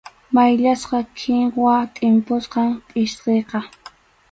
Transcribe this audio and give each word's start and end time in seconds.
Mayllasqa 0.35 0.99
kinwa 1.19 1.75
tʼimpusqam 1.93 2.69
pʼsqiqa. 2.89 3.59